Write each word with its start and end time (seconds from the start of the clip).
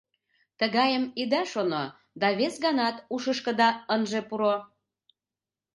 Тыгайым 0.59 1.05
ида 1.21 1.41
шоно 1.51 1.83
да 2.21 2.27
вес 2.39 2.53
ганат 2.65 2.95
ушышкыда 3.15 3.69
ынже 3.93 4.21
пуро. 4.27 4.55